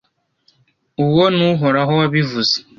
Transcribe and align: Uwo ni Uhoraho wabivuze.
Uwo 1.03 1.25
ni 1.35 1.45
Uhoraho 1.53 1.91
wabivuze. 1.99 2.55